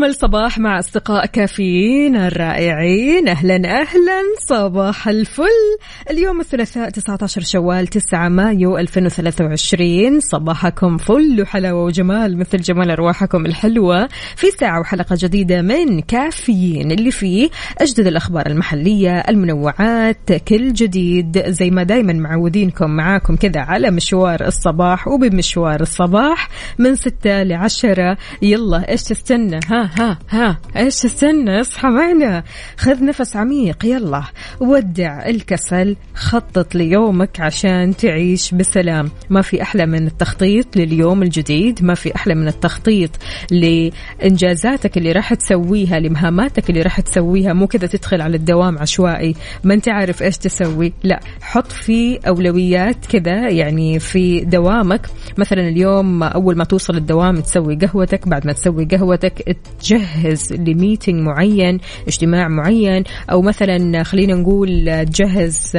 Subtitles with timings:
[0.00, 4.22] واجمل صباح مع اصدقاء كافيين الرائعين أهلا أهلا.
[4.48, 5.76] صباح الفل.
[6.10, 14.08] اليوم الثلاثاء 19 شوال 9 مايو 2023 صباحكم فل وحلاوة وجمال مثل جمال أرواحكم الحلوة.
[14.36, 21.42] في ساعة وحلقة جديدة من كافيين اللي فيه أجدد الأخبار المحلية المنوعات كل جديد.
[21.46, 28.16] زي ما دايما معودينكم معاكم كذا على مشوار الصباح وبمشوار الصباح من 6 ل 10
[28.42, 32.42] يلا إيش تستنى؟ ها ها ها إيش تستنى؟ اصحى معنا.
[32.76, 34.22] خذ نفس عميق يلا.
[34.60, 35.96] ودع الكسل.
[36.14, 39.10] خطط ليومك عشان تعيش بسلام.
[39.30, 43.10] ما في أحلى من التخطيط لليوم الجديد ما في أحلى من التخطيط
[43.50, 47.52] لإنجازاتك اللي راح تسويها لمهاماتك اللي راح تسويها.
[47.52, 49.34] مو كذا تدخل على الدوام عشوائي.
[49.64, 50.92] ما أنت عارف إيش تسوي.
[51.04, 55.06] لا حط في أولويات كذا يعني في دوامك.
[55.38, 61.78] مثلا اليوم أول ما توصل الدوام تسوي قهوتك بعد ما تسوي قهوتك تجهز لميتنج معين
[62.08, 65.76] اجتماع معين أو مثلا خلينا نقول تجهز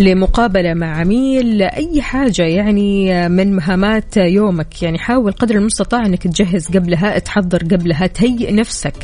[0.00, 6.66] لمقابلة مع عميل أي حاجة يعني من مهامات يومك؟ يعني حاول قدر المستطاع أنك تجهز
[6.66, 8.94] قبلها تحضر قبلها تهيئ نفسك.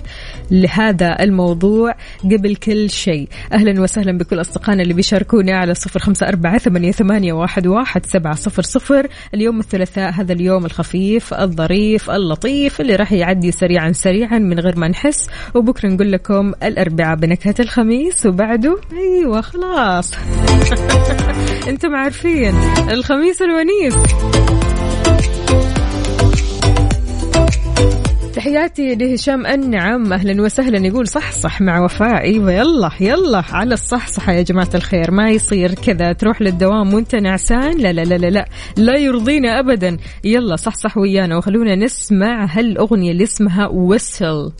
[0.50, 3.28] لهذا الموضوع قبل كل شيء.
[3.52, 8.62] أهلا وسهلا بكل أصدقائنا اللي بيشاركونا على صفر خمسة أربعة ثمانية, واحد, واحد سبعة صفر
[8.62, 9.06] صفر.
[9.34, 14.88] اليوم الثلاثاء هذا اليوم الخفيف الظريف اللطيف اللي راح يعدي سريعا سريعا من غير ما
[14.88, 15.28] نحس.
[15.54, 20.12] وبكرة نقول لكم الأربعاء بنكهة الخميس وبعده أيوة خلاص.
[21.68, 22.54] أنتم عارفين
[22.90, 23.94] الخميس الونيس.
[28.34, 30.12] تحياتي لهشام النعم.
[30.12, 30.86] أهلا وسهلا.
[30.86, 32.22] يقول صح صح مع وفاء.
[32.22, 35.10] إيوه يلا يلا على الصح صح يا جماعة الخير.
[35.10, 36.12] ما يصير كذا.
[36.12, 39.96] تروح للدوام وأنت نعسان؟ لا لا لا لا لا, لا يرضينا ابدا.
[40.24, 41.36] يلا صح صح ويانا.
[41.36, 44.52] وخلونا نسمع هالأغنية اللي اسمها ويسل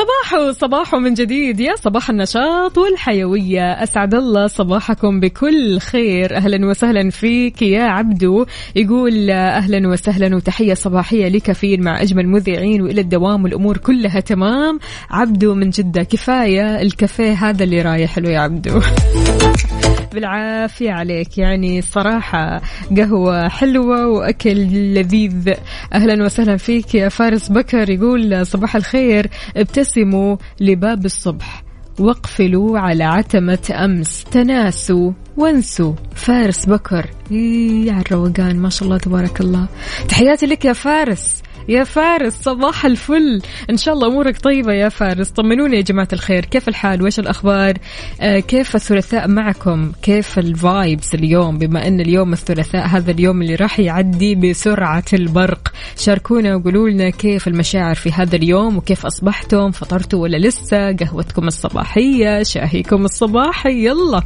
[0.00, 1.60] صباحو صباحو من جديد.
[1.60, 3.82] يا صباح النشاط والحيوية.
[3.82, 6.36] أسعد الله صباحكم بكل خير.
[6.36, 8.46] أهلا وسهلا فيك يا عبدو.
[8.76, 14.78] يقول أهلا وسهلا وتحية صباحية لكافيين مع أجمل مذيعين وإلى الدوام والأمور كلها تمام.
[15.10, 18.80] عبدو من جدة كفاية الكافيه هذا اللي رايح له يا عبدو.
[20.14, 21.38] بالعافية عليك.
[21.38, 22.60] يعني صراحة
[22.96, 24.56] قهوة حلوة وأكل
[24.94, 25.54] لذيذ.
[25.92, 27.90] أهلا وسهلا فيك يا فارس بكر.
[27.90, 29.30] يقول صباح الخير.
[29.56, 31.62] ابتسموا لباب الصبح.
[31.98, 34.24] واقفلوا على عتمة أمس.
[34.24, 35.92] تناسوا وانسوا.
[36.14, 37.10] فارس بكر.
[37.30, 38.56] إيه على الروقان.
[38.56, 39.68] ما شاء الله تبارك الله.
[40.08, 41.42] تحياتي لك يا فارس.
[41.70, 43.42] يا فارس صباح الفل.
[43.70, 45.30] إن شاء الله أمورك طيبة يا فارس.
[45.30, 46.44] طمنوني يا جماعة الخير.
[46.44, 47.74] كيف الحال؟ وإيش الأخبار؟
[48.20, 53.80] آه كيف الثلاثاء معكم؟ كيف الفايبس اليوم؟ بما إن اليوم الثلاثاء هذا اليوم اللي راح
[53.80, 55.72] يعدي بسرعة البرق.
[55.96, 62.42] شاركونا وقولوا لنا كيف المشاعر في هذا اليوم وكيف أصبحتم؟ فطرتوا ولا لسه؟ قهوتكم الصباحية
[62.42, 63.86] شاهيكم الصباحي.
[63.86, 64.22] يلا.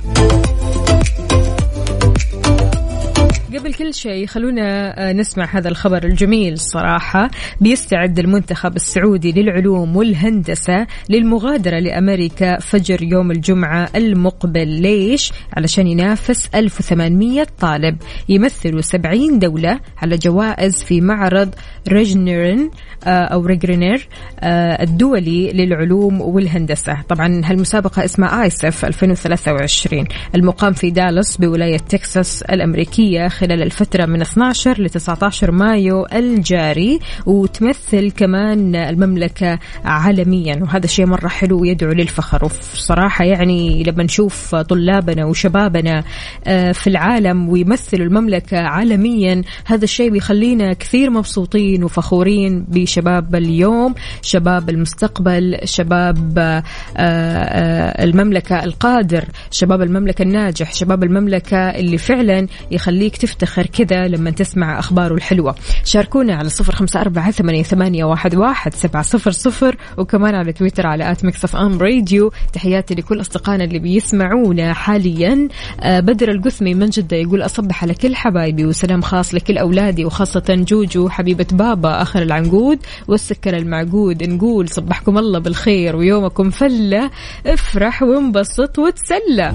[3.58, 7.30] قبل كل شيء خلونا آه، نسمع هذا الخبر الجميل صراحة.
[7.60, 14.68] بيستعد المنتخب السعودي للعلوم والهندسة للمغادرة لأمريكا فجر يوم الجمعة المقبل.
[14.68, 17.96] ليش؟ علشان ينافس 1800 طالب.
[18.28, 21.54] يمثلوا 70 دولة على جوائز في معرض
[21.88, 22.70] Regeneron
[23.06, 24.06] آه، أو Regeneron
[24.40, 27.02] آه، الدولي للعلوم والهندسة.
[27.08, 30.04] طبعا هالمسابقة اسمها ISEF 2023
[30.34, 38.10] المقام في دالاس بولاية تكساس الأمريكية خلال الفترة من 12 ل 19 مايو الجاري وتمثل
[38.10, 40.58] كمان المملكة عالميا.
[40.62, 42.44] وهذا شيء مرة حلو ويدعو للفخر.
[42.44, 46.04] وصراحة يعني لما نشوف طلابنا وشبابنا
[46.46, 54.70] آه، في العالم ويمثلوا المملكة عالميا هذا الشيء بيخلينا كثير مبسوطين وفخورين بشباب اليوم شباب
[54.70, 56.62] المستقبل شباب آه،
[56.96, 64.30] آه، المملكة القادر شباب المملكة الناجح شباب المملكة اللي فعلا يخليك تفتح تفتخر كذا لما
[64.30, 65.54] تسمع أخباره الحلوة.
[65.84, 71.24] شاركونا على صفر خمسة أربعة ثمانية, واحد, سبعة صفر صفر وكمان على تويتر على at
[71.24, 75.48] Mix FM Radio تحياتي لكل أصدقائنا اللي بيسمعونا حاليا.
[75.80, 80.44] آه بدر القثمي من جدة يقول أصبح على كل حبايبي وسلام خاص لكل أولادي وخاصة
[80.48, 82.78] جوجو حبيبة بابا آخر العنقود
[83.08, 84.22] والسكر المعقود.
[84.22, 87.10] نقول صبحكم الله بالخير ويومكم فلة.
[87.46, 89.54] افرح وانبسط وتسلى.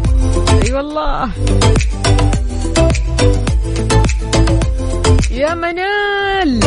[0.49, 1.29] أي أيوة والله.
[5.31, 6.59] يا منال.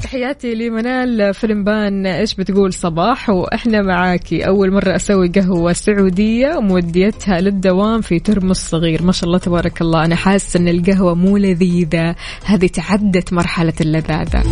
[0.00, 8.00] تحياتي لمنال فيلمبان إيش بتقول صباح؟ وإحنا معاكي أول مرة أسوي قهوة سعودية وموديتها للدوام
[8.00, 10.04] في ترمس صغير ما شاء الله تبارك الله.
[10.04, 12.14] أنا حاسة إن القهوة مو لذيذة.
[12.44, 14.42] هذه تعدت مرحلة اللذاذة.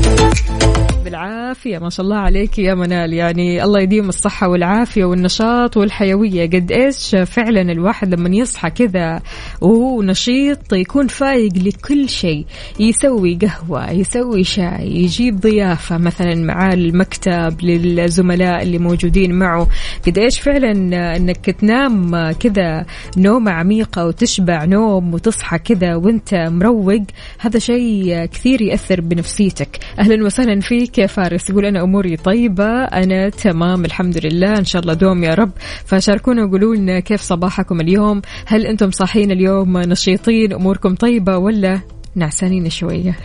[1.05, 1.79] بالعافية.
[1.79, 3.13] ما شاء الله عليك يا منال.
[3.13, 6.47] يعني الله يديم الصحة والعافية والنشاط والحيوية.
[6.47, 9.23] قد إيش فعلا الواحد لما يصحى كذا
[9.61, 12.47] وهو نشيط يكون فايق لكل شيء.
[12.81, 19.69] يسوي قهوة يسوي شاي يجيب ضيافة مثلا مع المكتب للزملاء اللي موجودين معه.
[20.07, 22.87] قد إيش فعلا أنك تنام كذا
[23.17, 27.03] نومة عميقة وتشبع نوم وتصحى كذا وإنت مروق؟
[27.39, 29.79] هذا شيء كثير يأثر بنفسيتك.
[29.99, 31.51] أهلا وسهلا فيك يا فارس.
[31.51, 35.51] يقول أنا أموري طيبة أنا تمام الحمد لله إن شاء الله دوم يا رب.
[35.85, 41.81] فشاركونا وقولوا لنا كيف صباحكم اليوم؟ هل أنتم صاحيين اليوم نشيطين أموركم طيبة ولا
[42.15, 43.17] نعسانين شوية؟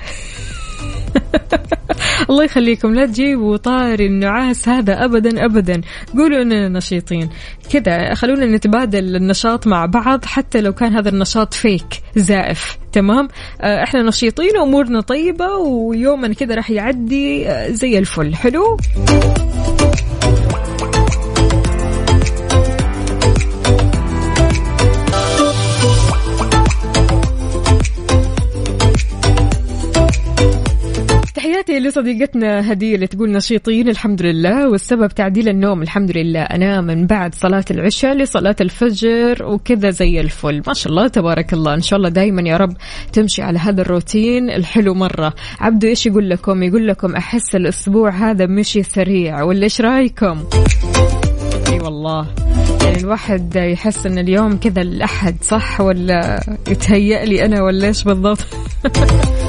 [2.30, 5.81] الله يخليكم لا تجيبوا طاري النعاس هذا ابدا ابدا.
[6.13, 7.30] قولوا إننا نشيطين.
[7.71, 12.77] كذا خلونا نتبادل النشاط مع بعض حتى لو كان هذا النشاط فيك زائف.
[12.92, 13.27] تمام؟
[13.62, 18.36] آه، إحنا نشيطين وأمورنا طيبة ويومنا كذا راح يعدي آه، زي الفل.
[18.36, 18.77] حلو؟
[31.53, 34.69] تحياتي لصديقتنا هدية اللي تقول نشيطين الحمد لله.
[34.69, 36.41] والسبب تعديل النوم الحمد لله.
[36.41, 40.61] أنام من بعد صلاة العشاء لصلاة الفجر وكذا زي الفل.
[40.67, 41.73] ما شاء الله تبارك الله.
[41.73, 42.73] إن شاء الله دايما يا رب
[43.13, 45.33] تمشي على هذا الروتين الحلو مرة.
[45.59, 50.44] عبدو إيش يقول لكم؟ يقول لكم أحس الأسبوع هذا مشي سريع ولا إيش رأيكم؟
[51.67, 52.27] أي والله.
[52.83, 56.39] يعني الواحد يحس إن اليوم كذا الأحد صح ولا
[56.69, 58.47] يتهيأ لي أنا ولا إيش بالضبط؟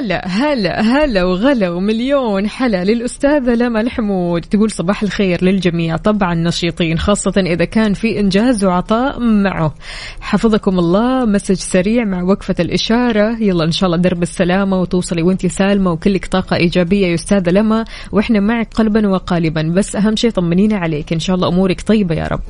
[0.00, 4.42] هلا هلا هلا وغلا ومليون حلا للأستاذة لما الحمود.
[4.42, 9.74] تقول صباح الخير للجميع طبعا نشيطين خاصة إذا كان في إنجاز وعطاء معه.
[10.20, 13.36] حفظكم الله مسج سريع مع وقفة الإشارة.
[13.40, 17.84] يلا إن شاء الله درب السلامة وتوصلي وانتي سالمة وكلك طاقة إيجابية يا أستاذة لما.
[18.12, 22.26] وإحنا معك قلبا وقالبا بس أهم شيء طمنينا عليك إن شاء الله أمورك طيبة يا
[22.26, 22.40] رب.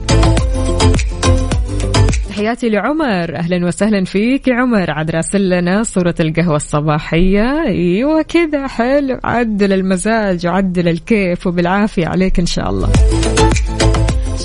[2.40, 3.37] تحياتي لعمر.
[3.37, 4.90] أهلا وسهلا فيك يا عمر.
[4.90, 7.62] عاد راسل لنا صورة القهوة الصباحية.
[7.66, 9.19] أيوه كذا حلو.
[9.25, 12.88] عدل المزاج وعدل الكيف وبالعافية عليك إن شاء الله.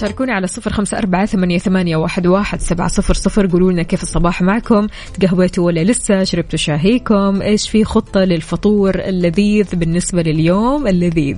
[0.02, 3.48] شاركوني على صفر خمسة أربعة ثمانية, ثمانية واحد, واحد سبعة صفر صفر.
[3.48, 4.88] قولوا لنا كيف الصباح معكم.
[5.20, 11.38] تقهويتوا ولا لسه؟ شربتوا شاهيكم؟ إيش في خطة للفطور اللذيذ بالنسبة لليوم اللذيذ؟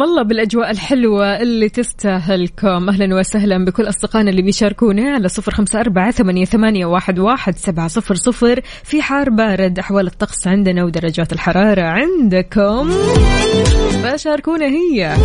[0.00, 2.88] صبحكم الله بالأجواء الحلوة اللي تستاهلكم.
[2.88, 7.88] أهلا وسهلا بكل أصدقائنا اللي بيشاركونا على صفر خمسة أربعة ثمانية, ثمانية واحد, واحد سبعة
[7.88, 8.60] صفر صفر.
[8.84, 12.90] في حار بارد أحوال الطقس عندنا ودرجات الحرارة عندكم.
[14.02, 15.16] فشاركونا هي.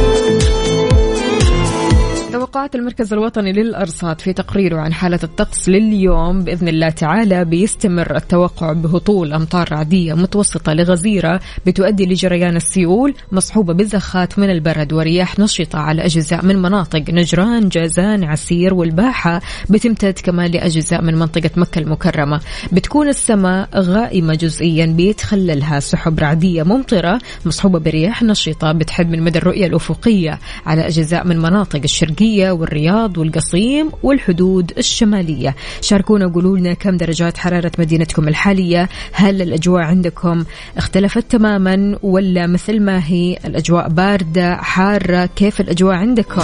[2.36, 8.74] توقعات المركز الوطني للأرصاد في تقريره عن حالة الطقس لليوم بإذن الله تعالى بيستمر التوقع
[8.74, 16.06] بهطول أمطار رعدية متوسطة لغزيرة بتؤدي لجريان السيول مصحوبة بزخات من البرد ورياح نشطة على
[16.06, 22.42] أجزاء من مناطق نجران جازان عسير والباحة بتمتد كمان لأجزاء من منطقة مكة المكرمة.
[22.72, 29.68] بتكون السماء غائمة جزئيا بيتخللها سحب رعدية ممطرة مصحوبة برياح نشطة بتحد من مدى الرؤية
[29.68, 32.25] الأفقية على أجزاء من مناطق الشرقية.
[32.26, 35.56] والرياض والقصيم والحدود الشمالية.
[35.82, 38.90] شاركونا وقولوا لنا كم درجات حرارة مدينتكم الحالية.
[39.12, 40.46] هل الأجواء عندكم
[40.78, 46.42] اختلفت تماما ولا مثل ما هي؟ الأجواء باردة حارة كيف الأجواء عندكم؟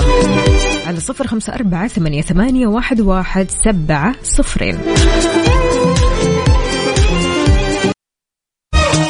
[0.88, 4.78] على صفر خمسة أربعة ثمانية, ثمانية واحد, واحد سبعة صفرين.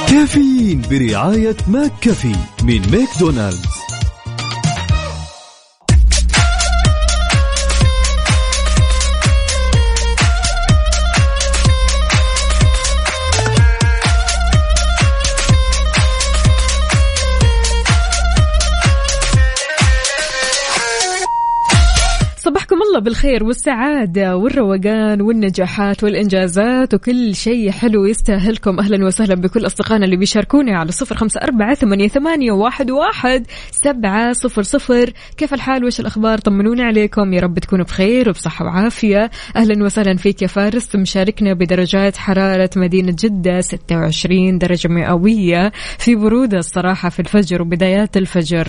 [0.10, 3.81] كافيين برعاية McCafé من ماكدونالدز.
[23.02, 28.80] بالخير والسعادة والروقان والنجاحات والإنجازات وكل شيء حلو يستاهلكم.
[28.80, 34.62] أهلا وسهلا بكل أصدقائنا اللي بيشاركوني على صفر خمسة أربعة ثمانية, واحد, واحد سبعة صفر
[34.64, 35.14] صفر.
[35.38, 37.34] كيف الحال؟ وش الأخبار؟ طمنوني عليكم.
[37.34, 39.32] يا رب تكونوا بخير وبصحة وعافية.
[39.56, 40.96] أهلا وسهلا فيك يا فارس.
[40.96, 48.68] مشاركنا بدرجات حرارة مدينة جدة 26 درجة مئوية في برودة الصراحة في الفجر وبدايات الفجر.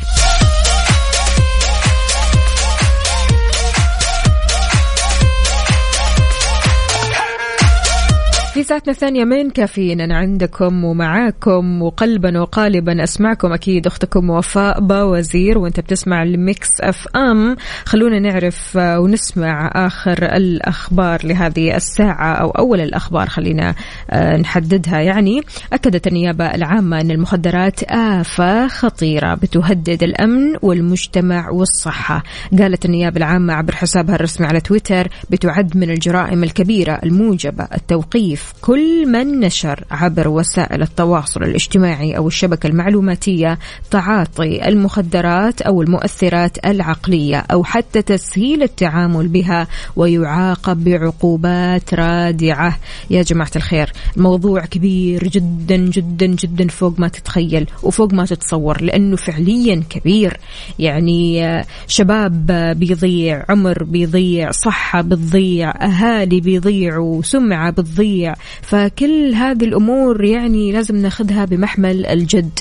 [8.52, 15.58] في ساعتنا الثانية من كافيين أنا عندكم ومعاكم وقلبا وقالبا أسمعكم أكيد أختكم وفاء باوزير
[15.58, 22.80] وأنت بتسمع ال Mix FM خلونا نعرف آه، ونسمع آخر الأخبار لهذه الساعة أو أول
[22.80, 23.74] الأخبار خلينا
[24.10, 25.00] آه، نحددها.
[25.00, 25.40] يعني
[25.72, 32.22] أكدت النيابة العامة أن المخدرات آفة خطيرة بتهدد الأمن والمجتمع والصحة.
[32.58, 39.06] قالت النيابة العامة عبر حسابها الرسمي على تويتر بتعد من الجرائم الكبيرة الموجبة التوقيف كل
[39.06, 43.58] من نشر عبر وسائل التواصل الاجتماعي أو الشبكة المعلوماتية
[43.90, 52.78] تعاطي المخدرات أو المؤثرات العقلية أو حتى تسهيل التعامل بها ويعاقب بعقوبات رادعة.
[53.10, 59.16] يا جماعة الخير الموضوع كبير جدا جدا جدا فوق ما تتخيل وفوق ما تتصور لأنه
[59.16, 60.40] فعليا كبير.
[60.78, 62.46] يعني شباب
[62.76, 68.31] بيضيع عمر بيضيع صحة بتضيع أهالي بيضيعوا سمعة بتضيع
[68.62, 72.58] فكل هذه الأمور يعني لازم ناخذها بمحمل الجد.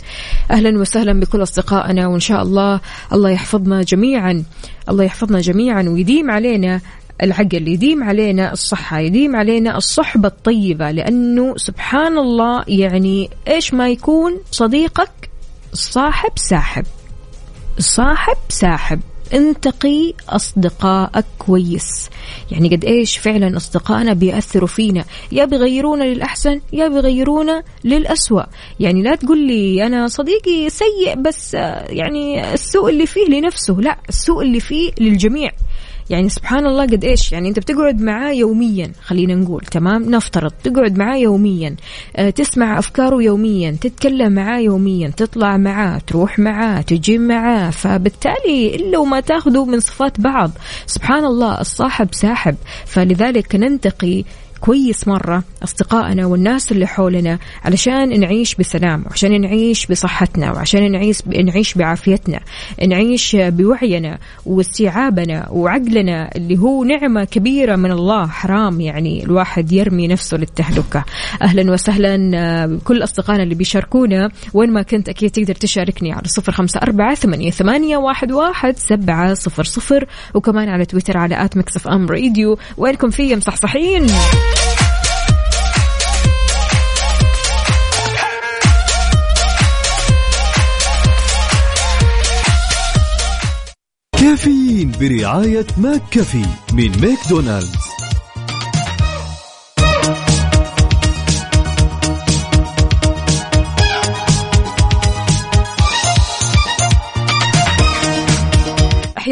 [0.51, 2.79] أهلا وسهلا بكل أصدقائنا وإن شاء الله
[3.13, 4.43] الله يحفظنا جميعا.
[4.89, 6.81] الله يحفظنا جميعا ويديم علينا
[7.23, 10.91] العقل يديم علينا الصحة يديم علينا الصحبة الطيبة.
[10.91, 15.29] لأنه سبحان الله يعني إيش ما يكون صديقك؟
[15.73, 16.85] الصاحب ساحب.
[17.77, 18.99] الصاحب ساحب.
[19.33, 22.09] انتقي أصدقائك كويس.
[22.51, 25.05] يعني قد إيش فعلا أصدقائنا بيأثروا فينا.
[25.31, 28.43] يا بيغيرونا للأحسن يا بيغيرونا للأسوأ.
[28.79, 31.53] يعني لا تقول لي أنا صديقي سيء بس
[31.89, 35.51] يعني السوء اللي فيه لنفسه لا السوء اللي فيه للجميع.
[36.09, 40.97] يعني سبحان الله قد إيش؟ يعني أنت بتقعد معاه يوميا خلينا نقول تمام؟ نفترض تقعد
[40.97, 41.75] معاه يوميا
[42.15, 48.97] آه، تسمع أفكاره يوميا تتكلم معاه يوميا تطلع معاه تروح معاه تجي معاه فبالتالي الا
[48.97, 50.51] وما تاخذوا من صفات بعض.
[50.85, 52.55] سبحان الله الصاحب ساحب.
[52.85, 54.23] فلذلك ننتقي
[54.61, 61.73] كويس مرة أصدقائنا والناس اللي حولنا علشان نعيش بسلام وعشان نعيش بصحتنا وعشان نعيش نعيش
[61.73, 62.39] بعافيتنا
[62.87, 70.37] نعيش بوعينا واستيعابنا وعقلنا اللي هو نعمة كبيرة من الله حرام يعني الواحد يرمي نفسه
[70.37, 71.03] للتهلكة.
[71.41, 76.51] أهلا وسهلا آه، بكل أصدقائنا اللي بيشاركونا وين ما كنت أكيد تقدر تشاركني على صفر
[76.51, 81.87] خمسة أربعة ثمانية, ثمانية واحد, واحد سبعة صفر صفر وكمان على تويتر على at Mix
[81.87, 82.57] FM Radio.
[82.77, 84.07] وينكم في مصحصحين
[94.71, 97.90] كافيين برعاية McCafé من ماكدونالدز.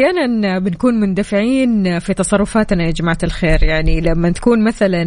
[0.04, 3.62] أحيانا بنكون مندفعين في تصرفاتنا يا جماعة الخير.
[3.62, 5.04] يعني لما تكون مثلا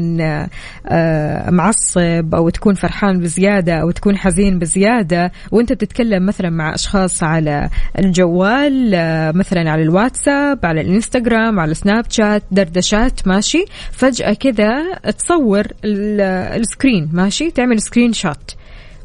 [0.87, 7.23] آه، معصب أو تكون فرحان بزيادة أو تكون حزين بزيادة وأنت بتتكلم مثلا مع أشخاص
[7.23, 7.69] على
[7.99, 15.63] الجوال آه، مثلا على الواتساب على الإنستغرام على سناب شات دردشات ماشي؟ فجأة كذا تصور
[15.85, 16.21] ال-
[16.61, 18.55] ال screen ماشي؟ تعمل screenshot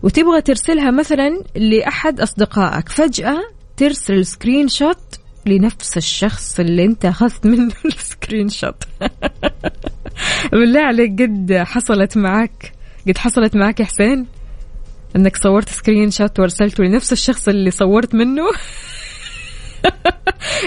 [0.03, 2.89] وتبغى ترسلها مثلا لأحد أصدقائك.
[2.89, 3.37] فجأة
[3.77, 5.19] ترسل screenshot
[5.49, 8.85] لنفس الشخص اللي انت أخذت منه ال screenshot.
[10.53, 12.73] بالله عليك قد حصلت معك
[13.09, 14.27] قد حصلت معك يا حسين؟
[15.17, 18.43] إنك صورت screenshot وارسلته لنفس الشخص اللي صورت منه؟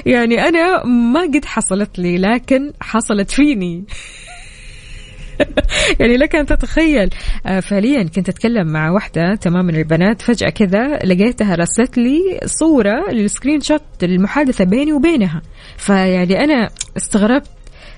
[0.06, 3.84] يعني أنا ما قد حصلت لي لكن حصلت فيني.
[6.00, 7.10] يعني لك أن تتخيل.
[7.46, 13.12] آه، فعليا كنت أتكلم مع واحدة تمام من البنات فجأة كذا لقيتها رسلت لي صورة
[13.12, 15.42] لل screenshot المحادثة بيني وبينها.
[15.78, 17.48] فيعني أنا استغربت.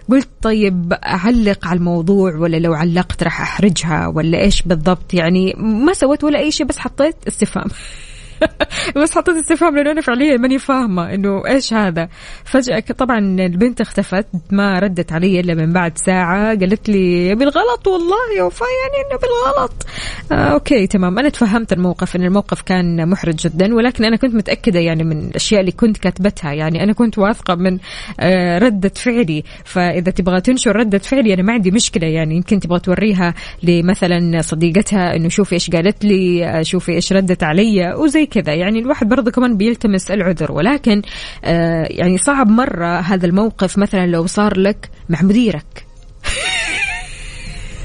[0.09, 5.93] قلت طيب أعلق على الموضوع ولا لو علقت راح أحرجها ولا إيش بالضبط؟ يعني ما
[5.93, 7.67] سويت ولا أي شيء بس حطيت استفهام.
[9.01, 12.09] بس حطيت استفهام لأنه أنا فعليا ماني فاهمة إنه إيش هذا.
[12.43, 16.47] فجأة طبعا البنت اختفت ما ردت علي إلا من بعد ساعة.
[16.59, 19.85] قالت لي بالغلط والله يا وفاء يعني إنه بالغلط.
[20.31, 21.19] آه okay تمام.
[21.19, 25.61] أنا تفهمت الموقف إن الموقف كان محرج جدا ولكن أنا كنت متأكدة يعني من الأشياء
[25.61, 26.53] اللي كنت كاتبتها.
[26.53, 27.77] يعني أنا كنت واثقة من
[28.19, 29.43] آه ردة فعلي.
[29.65, 32.07] فإذا تبغى تنشر ردة فعلي أنا ما عندي مشكلة.
[32.07, 33.33] يعني يمكن تبغى توريها
[33.63, 38.53] لمثلا صديقتها إنه شوفي إيش قالت لي آه، شوفي إيش ردت علي وزي كذا.
[38.53, 41.01] يعني الواحد برضه كمان بيلتمس العذر ولكن
[41.43, 45.85] آه يعني صعب مرة هذا الموقف مثلا لو صار لك مع مديرك.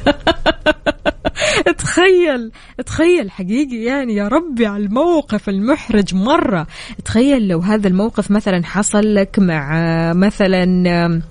[1.78, 2.52] تخيل
[2.86, 6.66] تخيل حقيقي يعني يا ربي على الموقف المحرج مرة.
[7.04, 9.72] تخيل لو هذا الموقف مثلا حصل لك مع
[10.12, 10.64] مثلا
[11.06, 11.22] آم،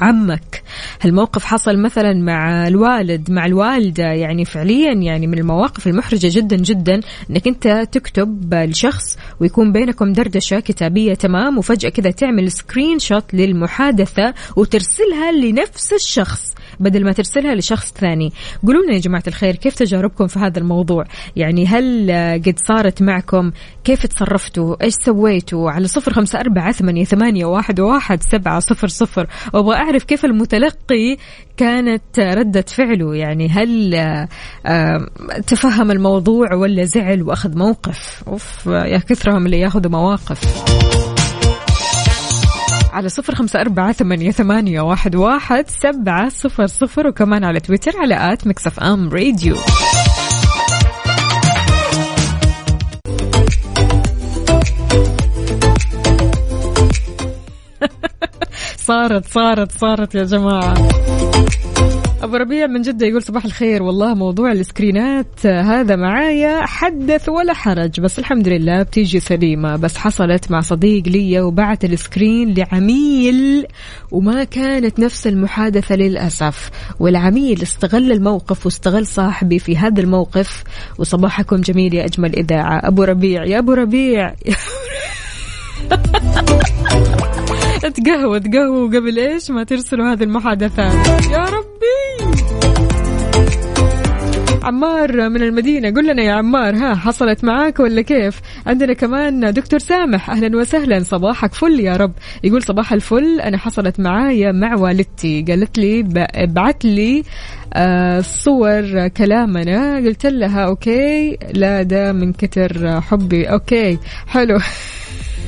[0.00, 0.62] عمك.
[1.00, 7.00] هالموقف حصل مثلا مع الوالد مع الوالدة؟ يعني فعليا يعني من المواقف المحرجة جدا جدا
[7.30, 14.34] إنك أنت تكتب لشخص ويكون بينكم دردشة كتابية تمام وفجأة كذا تعمل سكرين شوت للمحادثة
[14.56, 16.54] وترسلها لنفس الشخص.
[16.80, 18.32] بدل ما ترسلها لشخص ثاني.
[18.66, 21.04] قولوا لنا يا جماعة الخير كيف تجاربكم في هذا الموضوع؟
[21.36, 23.50] يعني هل آه، قد صارت معكم؟
[23.84, 29.26] كيف تصرفتوا إيش سويتوا؟ على صفر خمسة أربعة ثمانية, ثمانية واحد, واحد سبعة صفر صفر.
[29.54, 31.16] وابغى أعرف كيف المتلقي
[31.56, 34.28] كانت ردة فعله؟ يعني هل آه،
[34.66, 35.06] آه،
[35.46, 41.07] تفهم الموضوع ولا زعل وأخذ موقف؟ أوف يا كثرهم اللي ياخذوا مواقف.
[42.98, 48.32] على صفر خمسة أربعة ثمانية, ثمانية واحد, واحد سبعة صفر صفر وكمان على تويتر على
[48.32, 49.56] آت مكسف أم راديو.
[58.76, 60.74] صارت صارت صارت يا جماعة.
[62.22, 63.82] أبو ربيع من جدة يقول صباح الخير.
[63.82, 66.66] والله موضوع السكرينات هذا معايا.
[66.66, 69.76] حدث ولا حرج بس الحمد لله بتيجي سليمة.
[69.76, 73.66] بس حصلت مع صديق لي وبعت ال screen لعميل
[74.10, 76.70] وما كانت نفس المحادثة للأسف.
[77.00, 80.64] والعميل استغل الموقف واستغل صاحبي في هذا الموقف.
[80.98, 82.88] وصباحكم جميل يا أجمل إذاعة.
[82.88, 84.34] أبو ربيع يا أبو ربيع.
[87.88, 92.38] تقهوى تقهوى قبل إيش ما ترسلوا هذه المحادثات يا ربي!
[94.62, 99.78] عمار من المدينة قل لنا يا عمار ها حصلت معاك ولا كيف؟ عندنا كمان دكتور
[99.78, 102.12] سامح أهلا وسهلا صباحك فل يا رب.
[102.44, 105.44] يقول صباح الفل أنا حصلت معايا مع والدتي.
[105.48, 106.02] قالت لي
[106.46, 107.22] بعت لي
[107.74, 109.96] آه، صور كلامنا.
[109.96, 111.38] قلت لها okay.
[111.52, 113.44] لا ده من كتر حبي.
[113.44, 114.58] okay حلو.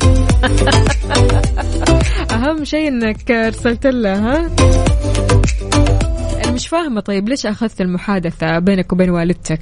[2.32, 4.50] اهم شيء إنك أرسلت له ها؟
[6.44, 9.60] أنا مش فاهمة طيب ليش أخذت المحادثة بينك وبين والدتك؟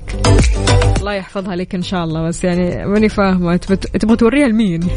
[0.99, 3.57] الله يحفظها لك إن شاء الله بس يعني ماني فاهمة
[4.01, 4.89] تبغى توريها لمين؟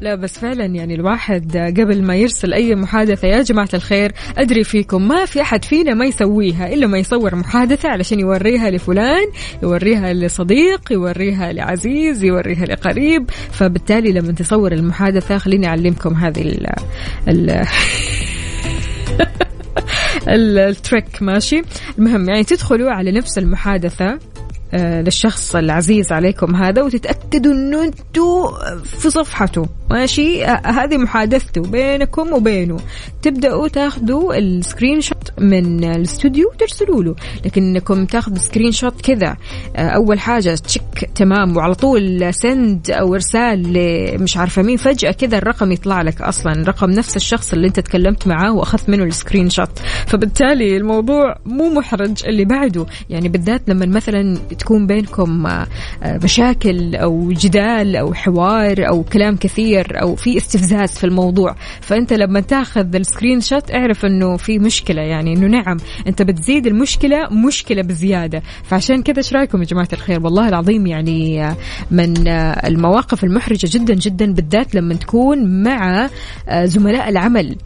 [0.00, 5.08] لا بس فعلا يعني الواحد قبل ما يرسل أي محادثة يا جماعة الخير أدري فيكم
[5.08, 9.24] ما في أحد فينا ما يسويها إلا ما يصور محادثة علشان يوريها لفلان
[9.62, 13.30] يوريها لصديق يوريها لعزيز يوريها لقريب.
[13.50, 16.66] فبالتالي لما تصور المحادثة خليني أعلمكم هذه ال
[17.28, 17.50] ال
[20.28, 21.62] ال- التريك ماشي؟
[21.98, 24.18] المهم يعني تدخلوا على نفس المحادثة
[24.74, 28.50] للشخص العزيز عليكم هذا وتتأكدوا إنه أنتوا
[28.84, 29.68] في صفحته.
[29.90, 32.76] ماشي؟ آه، هذه محادثته بينكم وبينه.
[33.22, 37.14] تبدأوا تاخذوا ال screenshot من الاستوديو وترسلوا له.
[37.44, 39.36] لكن انكم تاخذوا screenshot كذا.
[39.76, 45.10] آه، أول حاجة check تمام وعلى طول send أو إرسال ل- مش عارفة مين فجأة
[45.12, 46.52] كذا الرقم يطلع لك أصلا.
[46.66, 49.78] رقم نفس الشخص اللي أنت تكلمت معاه وأخذت منه ال screenshot.
[50.06, 52.86] فبالتالي الموضوع مو محرج اللي بعده.
[53.10, 55.66] يعني بالذات لما مثلا تكون بينكم آه،
[56.02, 61.56] آه، مشاكل أو جدال أو حوار أو كلام كثير أو في استفزاز في الموضوع.
[61.80, 67.28] فأنت لما تأخذ ال screenshot اعرف إنه في مشكلة يعني إنه نعم أنت بتزيد المشكلة
[67.46, 68.42] مشكلة بزيادة.
[68.62, 71.56] فعشان كذا إيش رأيكم يا جماعة الخير؟ والله العظيم يعني آه،
[71.90, 72.28] من
[72.64, 76.10] المواقف المحرجة جدا جدا بالذات لما تكون مع
[76.64, 77.56] زملاء العمل.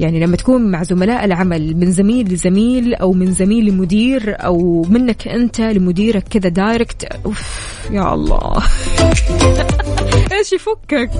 [0.00, 5.28] يعني لما تكون مع زملاء العمل من زميل لزميل أو من زميل لمدير أو منك
[5.28, 8.62] أنت لمديرك كذا دايركت أوف يا الله.
[10.32, 11.10] إيش يفكك؟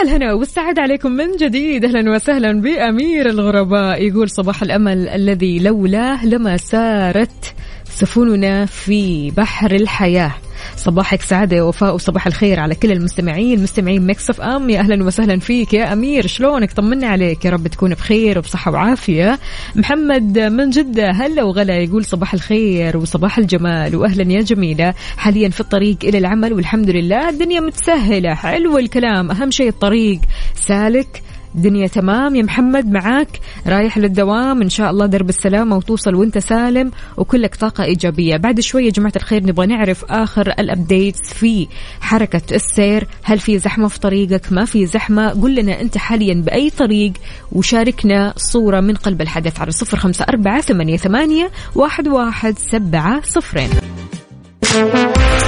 [0.00, 1.84] الهنا والسعادة عليكم من جديد.
[1.84, 4.02] أهلا وسهلا بأمير الغرباء.
[4.02, 10.32] يقول صباح الأمل الذي لولاه لما سارت سفننا في بحر الحياة.
[10.76, 13.62] صباحك سعادة وفاء وصباح الخير على كل المستمعين.
[13.62, 15.74] مستمعين Mix FM يا أهلا وسهلا فيك.
[15.74, 17.44] يا أمير شلونك؟ طمنا عليك.
[17.44, 19.38] يا رب تكون بخير وبصحة وعافية.
[19.76, 24.94] محمد من جدة هلا وغلا يقول صباح الخير وصباح الجمال واهلا يا جميلة.
[25.16, 28.34] حاليا في الطريق إلى العمل والحمد لله الدنيا متسهلة.
[28.34, 29.30] حلو الكلام.
[29.30, 30.20] أهم شيء الطريق.
[30.54, 31.22] سالك
[31.54, 32.34] دنيا تمام.
[32.34, 33.40] يا محمد معاك.
[33.66, 34.62] رايح للدوام.
[34.62, 38.36] إن شاء الله درب السلامة وتوصل وأنت سالم وكلك طاقة إيجابية.
[38.36, 41.68] بعد شوية يا جماعة الخير نبغى نعرف آخر ال updates في
[42.00, 43.06] حركة السير.
[43.22, 47.12] هل في زحمة في طريقك؟ ما في زحمة؟ قل لنا أنت حاليا بأي طريق
[47.52, 53.70] وشاركنا صورة من قلب الحدث على صفر خمسة أربعة ثمانية, ثمانية واحد, واحد سبعة صفرين.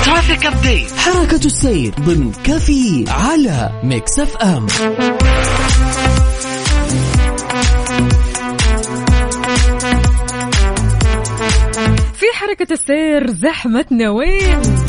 [0.04, 4.66] traffic update حركة السير ضمن كافيين على Mix FM
[12.52, 14.81] حركة السير زحمتنا وين؟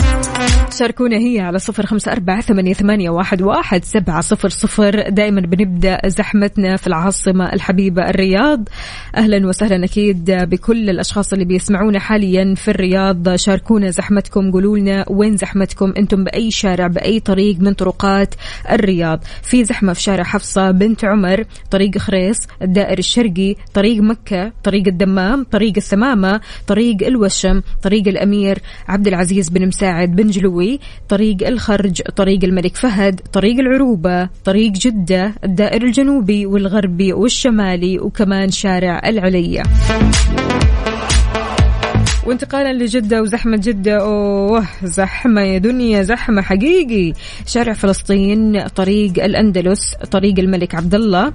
[0.74, 5.10] شاركونا هي على صفر خمسة أربعة ثمانية, واحد سبعة صفر صفر.
[5.10, 8.70] دائما بنبدأ زحمتنا في العاصمة الحبيبة الرياض.
[9.16, 13.36] أهلا وسهلا أكيد بكل الأشخاص اللي بيسمعونا حاليا في الرياض.
[13.36, 15.94] شاركونا زحمتكم قولوا لنا وين زحمتكم.
[15.98, 18.36] أنتم بأي شارع بأي طريق من طرقات
[18.72, 19.24] الرياض.
[19.44, 25.44] في زحمة في شارع حفصة بنت عمر طريق خريص الدائر الشرقي طريق مكة طريق الدمام
[25.44, 30.63] طريق الثمامة طريق الوشم طريق الأمير عبد العزيز بن مساعد بن جلوي.
[31.10, 39.02] طريق الخرج طريق الملك فهد طريق العروبة طريق جدة الدائر الجنوبي والغربي والشمالي وكمان شارع
[39.06, 39.64] العلية
[42.26, 44.02] وانتقالا لجدة وزحمة جدة.
[44.02, 47.14] أوه زحمة يا دنيا زحمة حقيقي.
[47.48, 51.34] شارع فلسطين طريق الأندلس طريق الملك عبد الله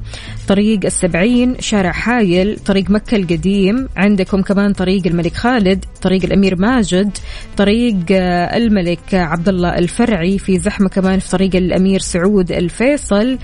[0.49, 3.89] طريق السبعين شارع حايل طريق مكة القديم.
[3.97, 7.19] عندكم كمان طريق الملك خالد طريق الأمير ماجد
[7.57, 10.39] طريق آه، الملك عبد الله الفرعي.
[10.39, 13.39] في زحمة كمان في طريق الأمير سعود الفيصل.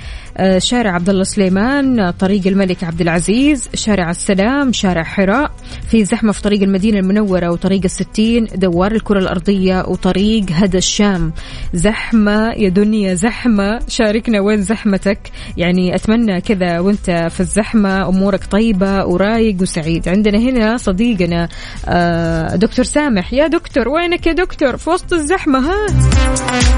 [0.58, 5.50] شارع عبد الله سليمان طريق الملك عبد العزيز شارع السلام شارع حراء.
[5.90, 11.32] في زحمة في طريق المدينة المنورة وطريق الستين دوار الكرة الأرضية وطريق هدى الشام.
[11.74, 15.18] زحمة يا دنيا زحمة شاركنا وين زحمتك؟
[15.56, 20.08] يعني أتمنى كذا وانت في الزحمة أمورك طيبة ورايق وسعيد.
[20.08, 21.48] عندنا هنا صديقنا
[21.88, 23.32] آه، دكتور سامح.
[23.32, 25.86] يا دكتور وينك يا دكتور؟ في وسط الزحمة ها؟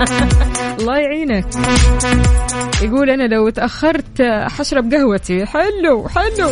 [0.80, 1.46] الله يعينك.
[2.82, 6.50] يقول أنا لو تأخرت حشرب قهوتي حلو حلو.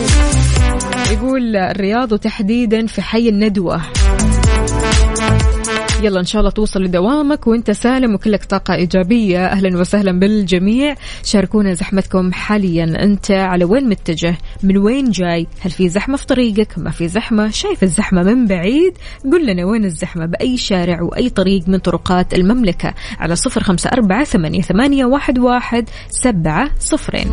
[1.12, 3.80] يقول الرياض وتحديدا في حي الندوة.
[6.04, 9.46] يلا إن شاء الله توصل لدوامك وإنت سالم وكلك طاقة إيجابية.
[9.46, 10.94] أهلا وسهلا بالجميع.
[11.22, 12.84] شاركونا زحمتكم حاليا.
[12.84, 17.50] أنت على وين متجه؟ من وين جاي؟ هل في زحمة في طريقك؟ ما في زحمة؟
[17.50, 18.98] شايف الزحمة من بعيد؟
[19.32, 22.94] قل لنا وين الزحمة بأي شارع وأي طريق من طرقات المملكة.
[23.18, 27.30] على صفر خمسة أربعة ثمانية, ثمانية واحد, واحد سبعة صفرين.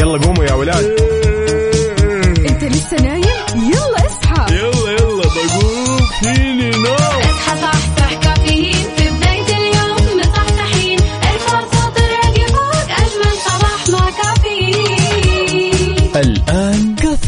[0.00, 1.17] يلا قوموا يا ولاد.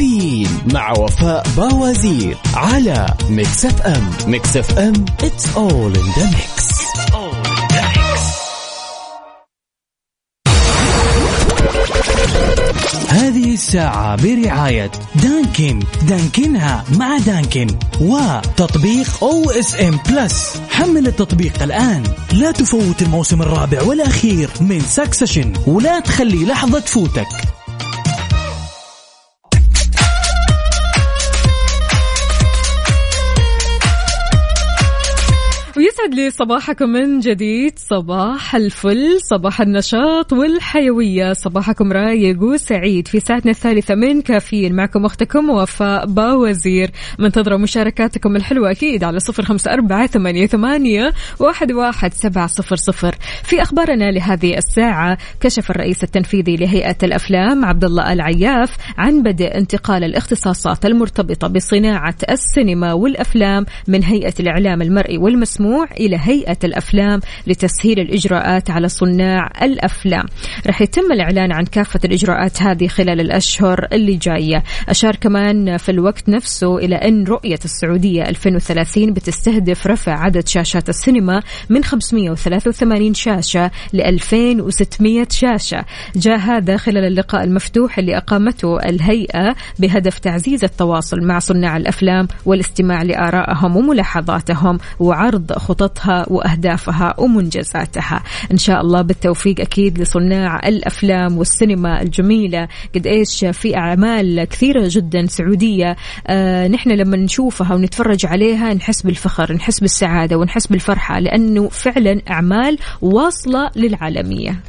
[0.01, 6.71] كافيين مع وفاء باوزير على Mix FM Mix FM it's all in the mix.
[13.09, 14.91] هذه الساعة برعاية
[15.23, 15.81] دانكن.
[16.09, 17.67] دانكنها مع دانكن.
[18.01, 22.03] وتطبيق OSN Plus حمل التطبيق الآن.
[22.33, 27.60] لا تفوت الموسم الرابع والأخير من Succession ولا تخلي لحظة تفوتك.
[36.11, 37.79] ويسعد لي صباحكم من جديد.
[37.79, 41.33] صباح الفل صباح النشاط والحيوية.
[41.33, 43.09] صباحكم رايق وسعيد.
[43.09, 46.90] في ساعتنا الثالثة من كافيين معكم أختكم وفاء باوزير.
[47.18, 53.14] منتظرة مشاركاتكم الحلوة أكيد على صفر خمسة أربعة ثمانية, ثمانية واحد, واحد سبعة صفر صفر.
[53.44, 60.05] في أخبارنا لهذه الساعة كشف الرئيس التنفيذي لهيئة الأفلام عبد الله العياف عن بدء انتقال
[60.05, 68.71] الاختصاصات المرتبطة بصناعة السينما والأفلام من هيئة الإعلام المرئي والمسموع إلى هيئة الأفلام لتسهيل الإجراءات
[68.71, 70.25] على صناع الأفلام.
[70.67, 74.63] راح يتم الإعلان عن كافة الإجراءات هذه خلال الأشهر اللي جاية.
[74.89, 81.43] أشار كمان في الوقت نفسه إلى أن رؤية السعودية 2030 بتستهدف رفع عدد شاشات السينما
[81.69, 85.85] من 583 شاشة ل 2600 شاشة.
[86.17, 93.03] جاء هذا خلال اللقاء المفتوح اللي أقامته الهيئة بهدف تعزيز التواصل مع صناع الأفلام والاستماع
[93.03, 95.53] لآرائهم وملاحظاتهم وعرض
[95.90, 98.22] خططها وأهدافها ومنجزاتها.
[98.53, 102.68] إن شاء الله بالتوفيق أكيد لصناع الأفلام والسينما الجميلة.
[102.94, 105.96] قد إيش في أعمال كثيرة جدا سعودية.
[106.26, 112.79] آه نحن لما نشوفها ونتفرج عليها نحس بالفخر نحس بالسعادة ونحس بالفرحة لأنه فعلا أعمال
[113.03, 114.61] واصلة للعالمية.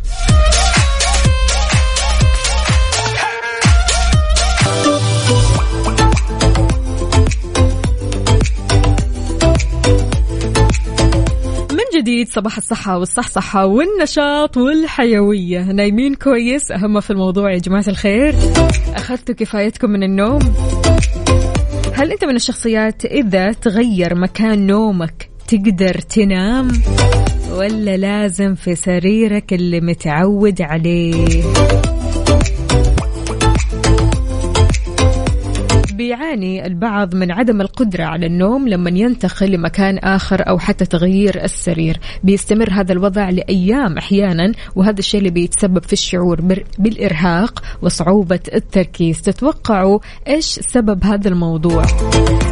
[11.95, 15.71] جديد صباح الصحة والصحصحة والنشاط والحيوية.
[15.71, 18.35] نايمين كويس أهم في الموضوع يا جماعة الخير.
[18.95, 20.39] أخذتوا كفايتكم من النوم.
[21.93, 26.71] هل أنت من الشخصيات إذا تغير مكان نومك تقدر تنام؟
[27.51, 31.43] ولا لازم في سريرك اللي متعود عليه؟
[36.11, 41.99] بيعاني البعض من عدم القدرة على النوم لما ينتقل لمكان آخر أو حتى تغيير السرير.
[42.23, 46.41] بيستمر هذا الوضع لأيام أحيانا وهذا الشيء اللي بيتسبب في الشعور
[46.79, 49.21] بالإرهاق وصعوبة التركيز.
[49.21, 51.83] تتوقعوا إيش سبب هذا الموضوع؟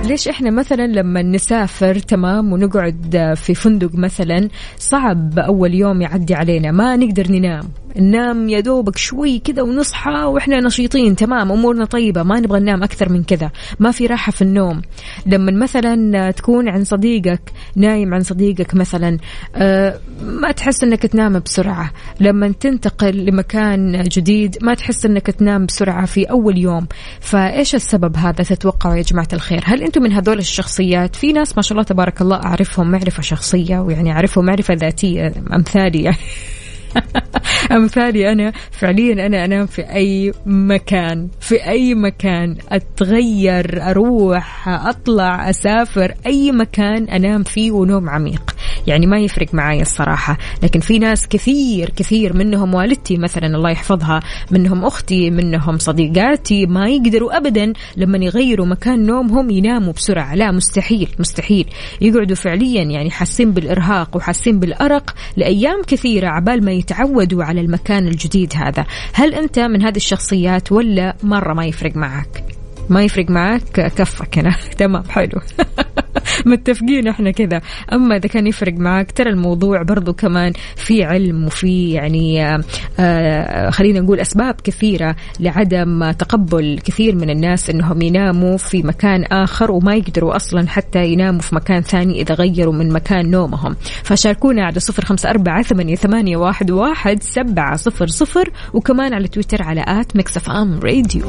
[0.06, 6.72] ليش إحنا مثلا لما نسافر تمام ونقعد في فندق مثلا صعب أول يوم يعدي علينا
[6.72, 7.64] ما نقدر ننام؟
[7.98, 11.16] ننام يا دوبك شوي كذا ونصحى وإحنا نشيطين.
[11.16, 13.52] تمام أمورنا طيبة ما نبغى ننام أكثر من كذا.
[13.80, 14.82] ما في راحة في النوم.
[15.26, 17.42] لما مثلا تكون عند صديقك
[17.76, 19.18] نايم عن صديقك مثلا
[19.56, 21.92] آه، ما تحس إنك تنام بسرعة.
[22.20, 26.88] لما تنتقل لمكان جديد ما تحس إنك تنام بسرعة في أول يوم.
[27.20, 31.62] فإيش السبب هذا تتوقعوا يا جماعة الخير؟ هل أنتم من هذول الشخصيات؟ في ناس ما
[31.62, 36.18] شاء الله تبارك الله أعرفهم معرفة شخصية ويعني أعرفهم معرفة ذاتية امثالي يعني
[37.72, 46.14] امثالي أنا فعليا أنا أنام في أي مكان في أي مكان أتغير أروح أطلع أسافر
[46.26, 48.56] أي مكان أنام فيه ونوم عميق.
[48.88, 50.38] يعني ما يفرق معي الصراحة.
[50.64, 54.20] لكن في ناس كثير كثير منهم والدتي مثلا الله يحفظها
[54.52, 60.36] منهم أختي منهم صديقاتي ما يقدروا أبدا لما يغيروا مكان نومهم يناموا بسرعة.
[60.36, 61.66] لا مستحيل مستحيل.
[62.02, 68.54] يقعدوا فعليا يعني حاسين بالإرهاق وحاسين بالأرق لأيام كثيرة عبال ما يتعودوا على المكان الجديد
[68.56, 68.86] هذا.
[69.14, 72.59] هل أنت من هذه الشخصيات ولا مرة ما يفرق معك؟
[72.90, 74.56] ما يفرق معك كفك هنا.
[74.80, 75.40] تمام حلو.
[76.46, 77.62] متفقين إحنا كذا.
[77.94, 82.64] أما إذا كان يفرق معك ترى الموضوع برضو كمان في علم وفي يعني آه،
[83.00, 89.72] آه، خلينا نقول أسباب كثيرة لعدم تقبل كثير من الناس إنهم يناموا في مكان آخر
[89.72, 93.76] وما يقدروا أصلا حتى يناموا في مكان ثاني إذا غيروا من مكان نومهم.
[94.04, 99.64] فشاركونا على صفر خمسة أربعة ثمانية, ثمانية واحد, واحد سبعة صفر صفر وكمان على تويتر
[99.64, 101.26] على at Mix F M Radio.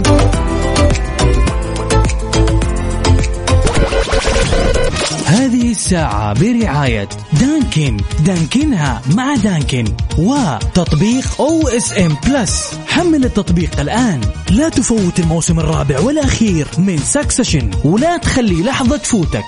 [5.26, 7.96] هذه الساعة برعاية دانكن.
[8.24, 9.84] دانكنها مع دانكن
[10.18, 14.20] وتطبيق OSN Plus حمل التطبيق الآن.
[14.50, 19.44] لا تفوت الموسم الرابع والأخير من Succession ولا تخلي لحظة تفوتك.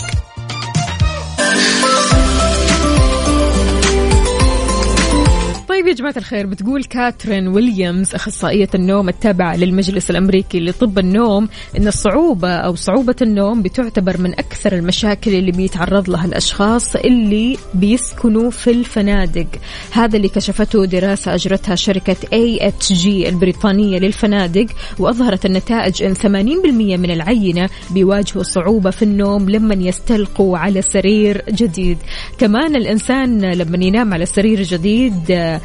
[5.83, 11.89] طيب يا جماعة الخير بتقول كاترين ويليامز أخصائية النوم التابعة للمجلس الأمريكي لطب النوم أن
[11.89, 18.71] الصعوبة أو صعوبة النوم بتعتبر من أكثر المشاكل اللي بيتعرض لها الأشخاص اللي بيسكنوا في
[18.71, 19.47] الفنادق.
[19.93, 24.67] هذا اللي كشفته دراسة أجرتها شركة AHG البريطانية للفنادق
[24.99, 26.27] وأظهرت النتائج أن 80%
[26.97, 31.99] من العينة بيواجهوا صعوبة في النوم لما يستلقوا على سرير جديد.
[32.39, 35.61] كمان الإنسان لما ينام على سرير جديد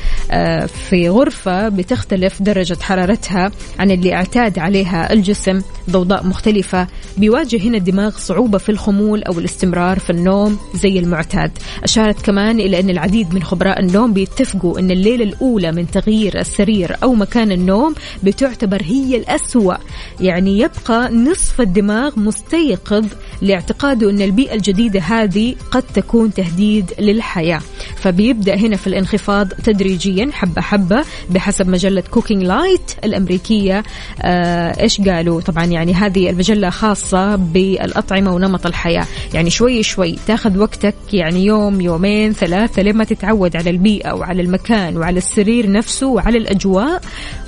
[0.89, 8.17] في غرفة بتختلف درجة حرارتها عن اللي اعتاد عليها الجسم ضوضاء مختلفة بيواجه هنا الدماغ
[8.17, 11.51] صعوبة في الخمول أو الاستمرار في النوم زي المعتاد.
[11.83, 16.95] أشارت كمان إلى أن العديد من خبراء النوم بيتفقوا أن الليلة الأولى من تغيير السرير
[17.03, 19.75] أو مكان النوم بتعتبر هي الأسوأ.
[20.19, 23.05] يعني يبقى نصف الدماغ مستيقظ
[23.41, 27.61] لاعتقاده أن البيئة الجديدة هذه قد تكون تهديد للحياة.
[27.95, 29.86] فبيبدأ هنا في الانخفاض تدريجيا.
[29.87, 33.83] تدريجيا حبة حبة بحسب مجلة Cooking Light الأمريكية.
[34.21, 39.05] آه إيش قالوا؟ طبعا يعني هذه المجلة خاصة بالأطعمة ونمط الحياة.
[39.33, 44.97] يعني شوي شوي تأخذ وقتك يعني يوم يومين ثلاثة لما تتعود على البيئة وعلى المكان
[44.97, 47.01] وعلى السرير نفسه وعلى الأجواء.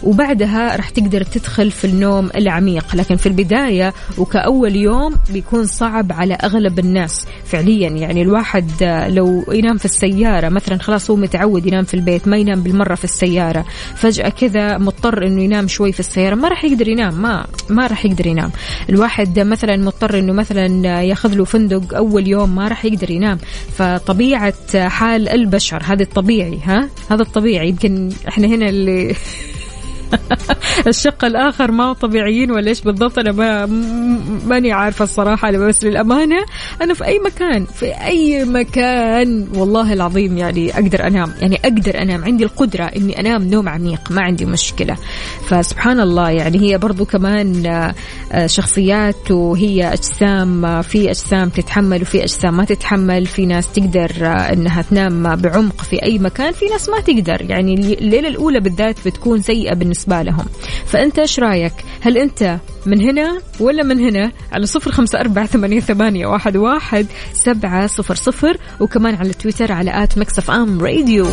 [0.04, 2.96] وبعدها راح تقدر تدخل في النوم العميق.
[2.96, 7.26] لكن في البداية وكأول يوم بيكون صعب على أغلب الناس.
[7.46, 12.38] فعليا يعني الواحد لو ينام في السيارة مثلا خلاص هو متعود ينام في البيت ما
[12.38, 13.66] ينام بالمرة في السيارة.
[13.96, 16.36] فجأة كذا مضطر إنه ينام شوي في السيارة.
[16.36, 18.52] ما راح يقدر ينام ما ما راح يقدر ينام.
[18.90, 23.38] الواحد مثلا مضطر إنه مثلا يأخذ له فندق أول يوم ما راح يقدر ينام.
[23.78, 27.70] فطبيعة حال البشر هذا الطبيعي ها؟ هذا الطبيعي.
[27.70, 29.16] يمكن إحنا هنا اللي
[30.88, 33.66] الشق الآخر ما طبيعيين ولا إيش بالضبط؟ أنا ما
[34.46, 36.46] ماني عارفة الصراحة بس للأمانة
[36.82, 42.24] أنا في أي مكان في أي مكان والله العظيم يعني أقدر أنام يعني أقدر أنام
[42.24, 44.96] عندي القدرة إني أنام نوم عميق ما عندي مشكلة.
[45.48, 47.66] فسبحان الله يعني هي برضو كمان
[48.32, 54.54] آه، شخصيات وهي أجسام في أجسام تتحمل وفي أجسام ما تتحمل في ناس تقدر آه،
[54.54, 57.42] إنها تنام بعمق في أي مكان في ناس ما تقدر.
[57.50, 60.46] يعني الليلة الأولى بالذات بتكون سيئة بالنسبة بالنسبة لهم.
[60.86, 65.80] فأنت إيش رأيك؟ هل أنت من هنا ولا من هنا على صفر خمسة أربعة ثمانية,
[65.80, 71.26] ثمانية واحد, واحد سبعة صفر صفر وكمان على تويتر على آت مكسف أم راديو.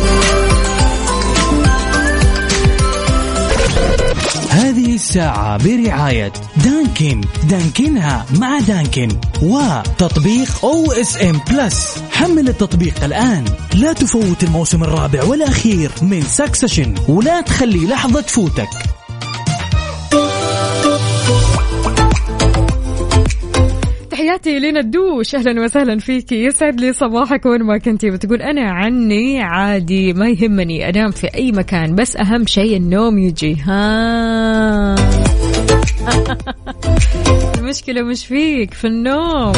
[4.97, 6.33] الساعة برعاية
[6.63, 7.21] دانكن.
[7.49, 9.09] دانكنها مع دانكن.
[9.41, 13.45] وتطبيق OSN Plus حمل التطبيق الآن.
[13.75, 18.96] لا تفوت الموسم الرابع والأخير من Succession ولا تخلي لحظة تفوتك.
[24.17, 25.35] تحياتي لنا الدوش.
[25.35, 26.31] أهلا وسهلا فيك.
[26.31, 30.89] يسعد لي صباحك وين ما كنتي بتقول أنا عني عادي ما يهمني.
[30.89, 31.95] أنام في أي مكان.
[31.95, 33.55] بس أهم شيء النوم يجي.
[33.55, 34.95] ها.
[37.57, 39.51] المشكلة مش فيك في النوم.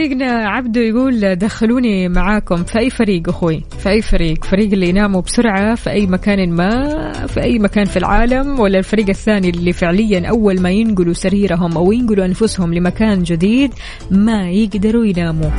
[0.00, 5.20] صديقنا عبده يقول دخلوني معاكم في أي فريق أخوي؟ في أي فريق؟ فريق اللي يناموا
[5.20, 10.28] بسرعة في أي مكان ما في أي مكان في العالم ولا الفريق الثاني اللي فعليا
[10.28, 13.70] أول ما ينقلوا سريرهم أو ينقلوا أنفسهم لمكان جديد
[14.10, 15.50] ما يقدروا يناموا.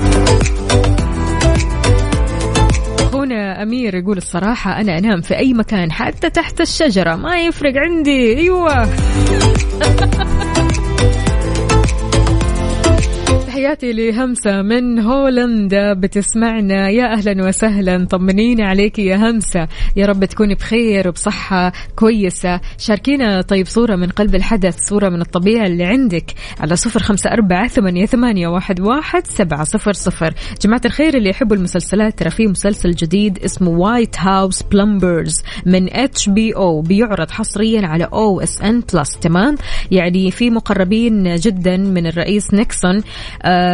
[3.00, 8.38] أخونا أمير يقول الصراحة أنا أنام في أي مكان حتى تحت الشجرة ما يفرق عندي.
[8.38, 8.90] أيوة.
[13.52, 16.90] تحياتي لهمسة من هولندا بتسمعنا.
[16.90, 19.68] يا أهلا وسهلا طمنينا عليك يا همسة.
[19.96, 22.62] يا رب تكوني بخير وبصحة كويسة.
[22.78, 27.68] شاركينا طيب صورة من قلب الحدث صورة من الطبيعة اللي عندك على صفر خمسة أربعة
[27.68, 30.34] ثمانية, ثمانية واحد, واحد سبعة صفر صفر.
[30.62, 35.36] جماعة الخير اللي يحبوا المسلسلات ترى في مسلسل جديد اسمه White House Plumbers
[35.66, 39.56] من HBO بيعرض حصريا على OSN Plus تمام؟
[39.92, 43.02] يعني في مقربين جدا من الرئيس نيكسون.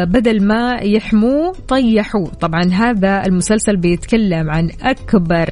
[0.06, 5.50] بدل ما يحموه طيحوه طبعا هذا المسلسل بيتكلم عن أكبر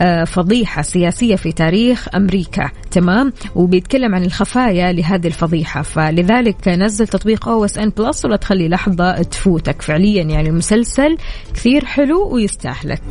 [0.00, 2.70] آه، فضيحة سياسية في تاريخ أمريكا.
[2.90, 5.82] تمام؟ وبيتكلم عن الخفايا لهذه الفضيحة.
[5.82, 9.82] فلذلك نزل تطبيق OSN Plus ولا تخلي لحظة تفوتك.
[9.82, 11.16] فعليا يعني المسلسل
[11.54, 13.02] كثير حلو ويستاهلك.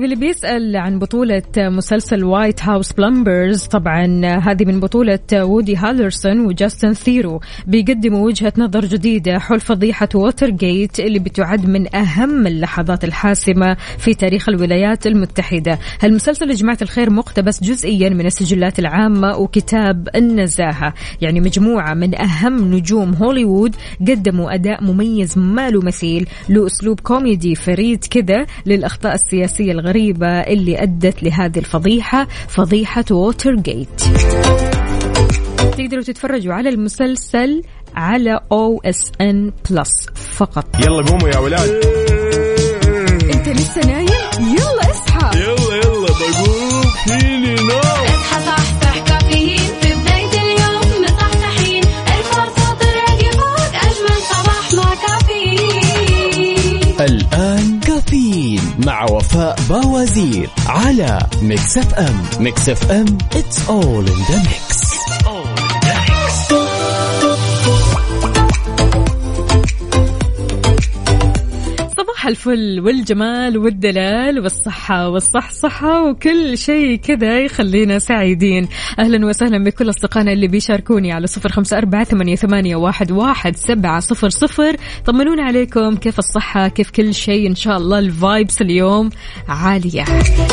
[0.00, 6.40] طيب اللي بيسأل عن بطولة مسلسل White House Plumbers طبعا هذه من بطولة وودي هارلسون
[6.40, 7.40] وجاستن ثيرو.
[7.66, 14.14] بيقدموا وجهة نظر جديدة حول فضيحة ووتر جيت اللي بتعد من أهم اللحظات الحاسمة في
[14.14, 15.78] تاريخ الولايات المتحدة.
[16.00, 20.94] هالمسلسل يا جماعة الخير مقتبس جزئيا من السجلات العامة وكتاب النزاهة.
[21.20, 27.54] يعني مجموعة من أهم نجوم هوليوود قدموا أداء مميز ما له مثيل له أسلوب كوميدي
[27.54, 34.00] فريد كذا للأخطاء السياسية الغريبة اللي أدت لهذه الفضيحة فضيحة ووتر جيت
[35.78, 37.62] تقدروا تتفرجوا على المسلسل
[37.94, 39.90] على OSN Plus
[40.36, 40.64] فقط.
[40.80, 41.70] يلا قوموا يا ولاد.
[43.34, 45.38] أنت لسه نايم؟ يلا اصحى.
[45.38, 49.58] يلا يلا بقوم فيني نوم اصحى صحصح كافيين.
[49.80, 51.82] في بداية اليوم مصحصحين.
[51.84, 56.94] الفرصة تراك فوق أجمل صباح مع كافيين.
[57.00, 57.69] الآن
[58.10, 62.22] كافيين مع وفاء باوزير على Mix FM.
[62.40, 65.49] Mix FM it's all in the mix.
[72.20, 78.68] صباح الفل والجمال والدلال والصحة والصحصحة وكل شيء كذا يخلينا سعيدين.
[78.98, 82.76] أهلا وسهلا بكل أصدقائنا اللي بيشاركوني على صفر خمسة أربعة ثمانية,
[83.10, 84.76] واحد سبعة صفر صفر.
[85.06, 89.10] طمنونا عليكم كيف الصحة؟ كيف كل شيء؟ إن شاء الله الفايبس اليوم
[89.48, 90.04] عالية.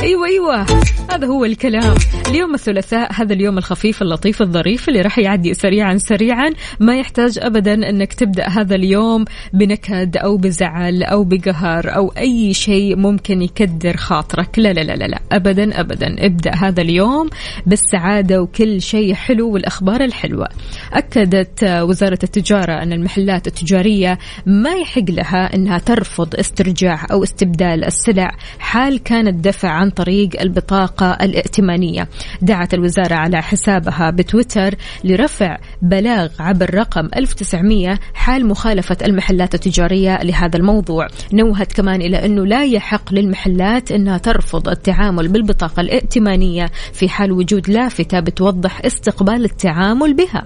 [0.01, 0.65] أيوة أيوة
[1.11, 1.95] هذا هو الكلام.
[2.27, 6.49] اليوم الثلاثاء هذا اليوم الخفيف اللطيف الظريف اللي راح يعدي سريعا سريعا.
[6.79, 12.95] ما يحتاج أبدا أنك تبدأ هذا اليوم بنكد أو بزعل أو بقهر أو أي شيء
[12.95, 14.59] ممكن يكدر خاطرك.
[14.59, 15.19] لا لا لا لا, لا.
[15.31, 16.15] أبدا أبدا.
[16.19, 17.29] ابدأ هذا اليوم
[17.65, 20.47] بالسعادة وكل شيء حلو والأخبار الحلوة.
[20.93, 28.31] أكدت وزارة التجارة أن المحلات التجارية ما يحق لها أنها ترفض استرجاع أو استبدال السلع
[28.59, 32.07] حال كان الدفع عن طريق البطاقة الائتمانية.
[32.41, 40.57] دعت الوزارة على حسابها بتويتر لرفع بلاغ عبر رقم 1900 حال مخالفة المحلات التجارية لهذا
[40.57, 41.07] الموضوع.
[41.47, 47.69] نوهت كمان إلى أنه لا يحق للمحلات أنها ترفض التعامل بالبطاقة الائتمانية في حال وجود
[47.69, 50.45] لافتة بتوضح استقبال التعامل بها.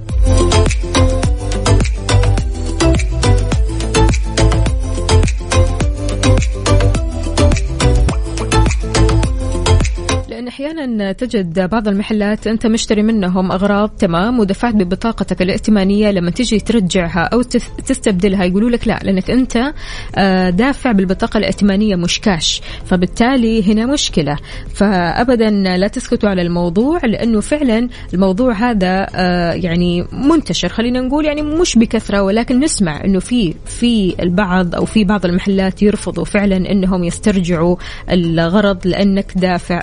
[10.41, 16.59] لأن أحيانا تجد بعض المحلات أنت مشتري منهم أغراض تمام؟ ودفعت ببطاقتك الائتمانية لما تجي
[16.59, 19.73] ترجعها تس- تستبدلها يقولوا لك لا لأنك أنت
[20.15, 24.37] آه، دافع بالبطاقة الائتمانية مش كاش فبالتالي هنا مشكلة.
[24.73, 30.69] فأبدا لا تسكتوا على الموضوع لأنه فعلا الموضوع هذا آه، يعني منتشر.
[30.69, 35.81] خلينا نقول يعني مش بكثرة ولكن نسمع أنه في في البعض أو في بعض المحلات
[35.83, 37.75] يرفضوا فعلا أنهم يسترجعوا
[38.11, 39.81] الغرض لأنك دافع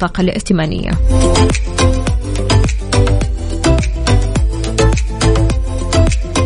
[0.00, 0.90] بالبطاقة الائتمانية.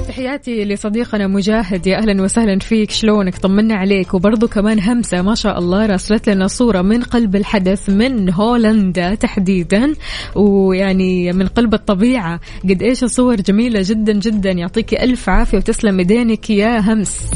[0.09, 1.87] تحياتي لصديقنا مجاهد.
[1.87, 2.91] يا أهلا وسهلا فيك.
[2.91, 4.15] شلونك؟ طمنا عليك.
[4.15, 5.23] وبرضه كمان همسة.
[5.23, 9.95] ما شاء الله راسلت لنا صورة من قلب الحدث من هولندا تحديدا.
[10.35, 12.41] ويعني من قلب الطبيعة.
[12.65, 14.51] قد إيش الصور؟ جميلة جدا جدا.
[14.51, 17.31] يعطيك ألف عافية وتسلم يدينك يا همس.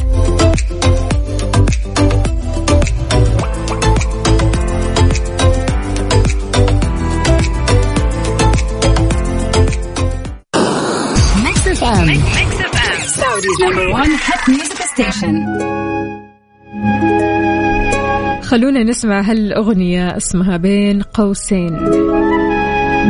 [18.42, 21.76] خلونا نسمع هالأغنية اسمها بين قوسين.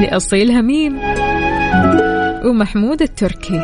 [0.01, 0.99] لأصيل هميم
[2.45, 3.59] ومحمود التركي.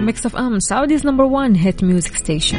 [0.00, 2.58] Mix FM Saudi's number 1 hit music station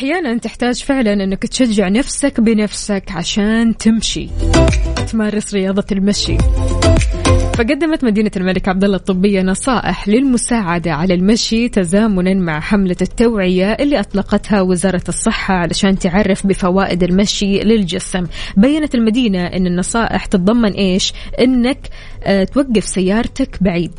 [0.00, 4.28] أحيانا تحتاج فعلا إنك تشجع نفسك بنفسك عشان تمشي
[5.12, 6.36] تمارس رياضة المشي.
[7.54, 14.00] فقدمت مدينة الملك عبد الله الطبية نصائح للمساعدة على المشي تزامنا مع حملة التوعية اللي
[14.00, 18.26] أطلقتها وزارة الصحة علشان تعرف بفوائد المشي للجسم.
[18.56, 21.88] بينت المدينة أن النصائح تتضمن إيش؟ أنك
[22.24, 23.94] آه، توقف سيارتك بعيد.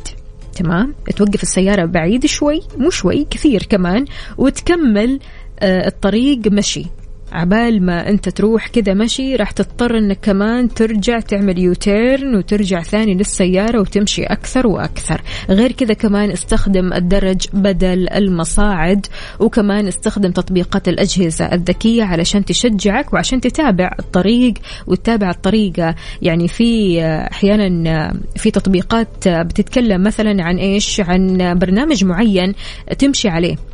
[0.54, 4.04] تمام؟ توقف السيارة بعيد شوي مو شوي كثير كمان
[4.38, 5.20] وتكمل
[5.62, 6.84] الطريق مشي.
[7.32, 13.14] عبال ما انت تروح كذا مشي راح تضطر انك كمان ترجع تعمل يوتيرن وترجع ثاني
[13.14, 15.22] للسيارة وتمشي أكثر وأكثر.
[15.48, 19.06] غير كذا كمان استخدم الدرج بدل المصاعد
[19.40, 24.54] وكمان استخدم تطبيقات الأجهزة الذكية علشان تشجعك وعشان تتابع الطريق
[24.86, 25.94] وتتابع الطريقة.
[26.22, 32.54] يعني في آه، أحيانا آه، في تطبيقات آه، بتتكلم مثلا عن إيش؟ عن برنامج معين
[32.98, 33.71] تمشي عليه.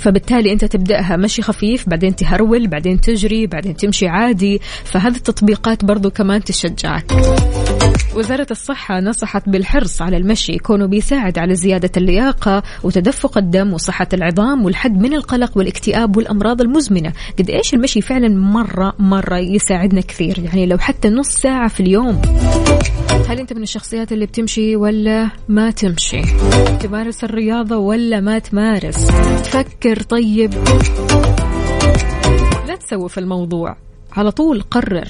[0.00, 4.60] فبالتالي أنت تبدأها مشي خفيف بعدين تهرول بعدين تجري بعدين تمشي عادي.
[4.84, 7.12] فهذه التطبيقات برضو كمان تشجعك.
[8.14, 14.64] وزارة الصحة نصحت بالحرص على المشي كونه بيساعد على زيادة اللياقة وتدفق الدم وصحة العظام
[14.64, 17.12] والحد من القلق والاكتئاب والأمراض المزمنة.
[17.38, 22.22] قد إيش المشي فعلا مرة مرة يساعدنا كثير؟ يعني لو حتى نص ساعة في اليوم.
[23.28, 26.22] هل أنت من الشخصيات اللي بتمشي ولا ما تمشي؟
[26.80, 29.06] تمارس الرياضة ولا ما تمارس؟
[29.44, 30.54] تفكر طيب.
[32.66, 33.76] لا تسوف الموضوع.
[34.12, 35.08] على طول قرر.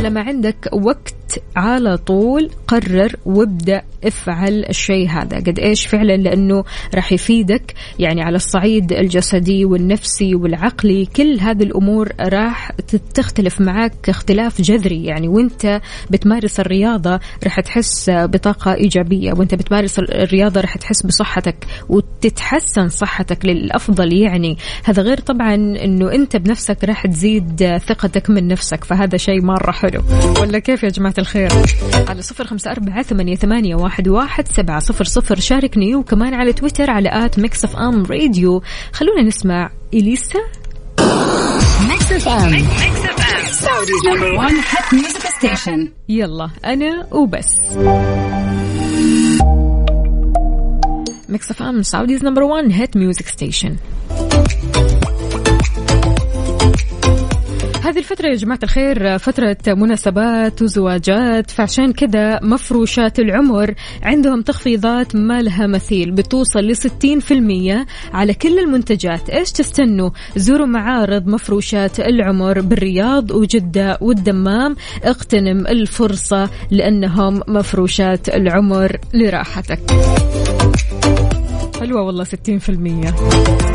[0.00, 1.14] طالما عندك وقت
[1.56, 5.36] على طول قرر وابدأ افعل الشيء هذا.
[5.36, 11.06] قد إيش فعلا؟ لأنه راح يفيدك يعني على الصعيد الجسدي والنفسي والعقلي.
[11.06, 12.72] كل هذه الأمور راح
[13.14, 15.04] تختلف معك اختلاف جذري.
[15.04, 15.80] يعني وإنت
[16.10, 24.12] بتمارس الرياضة راح تحس بطاقة إيجابية وإنت بتمارس الرياضة راح تحس بصحتك وتتحسن صحتك للأفضل.
[24.12, 29.70] يعني هذا غير طبعا إنه إنت بنفسك راح تزيد ثقتك من نفسك فهذا شيء مرة
[29.70, 30.02] حلو حلو
[30.40, 31.50] ولا كيف يا جماعة الخير؟
[32.08, 35.40] على صفر خمسة أربعة ثمانية, ثمانية واحد, واحد سبعة صفر صفر.
[35.40, 38.62] شاركني وكمان على تويتر على at Mix FM Radio.
[38.92, 40.38] خلونا نسمع إليسا.
[41.88, 42.28] ميكس
[43.66, 45.88] Saudi's number one hit music station.
[46.08, 47.46] يلا أنا وبس.
[51.28, 53.76] Mix FM Saudi's number 1 hit music station
[57.90, 65.42] هذه الفترة يا جماعة الخير فترة مناسبات وزواجات فعشان كذا مفروشات العمر عندهم تخفيضات ما
[65.42, 69.30] لها مثيل بتوصل ل 60% على كل المنتجات.
[69.30, 74.76] إيش تستنوا؟ زوروا معارض مفروشات العمر بالرياض وجدة والدمام.
[75.04, 79.80] اغتنم الفرصة لأنهم مفروشات العمر لراحتك.
[81.80, 83.69] حلوة والله 60%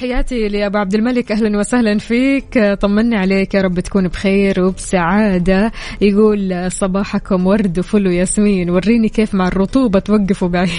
[0.00, 1.32] تحياتي لأبو عبد الملك.
[1.32, 2.58] أهلا وسهلا فيك.
[2.80, 5.72] طمني عليك يا رب تكون بخير وبسعادة.
[6.00, 8.70] يقول صباحكم ورد وفل وياسمين.
[8.70, 10.70] وريني كيف مع الرطوبة توقفوا بعيد.